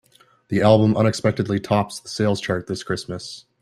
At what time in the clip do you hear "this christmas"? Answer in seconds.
2.65-3.45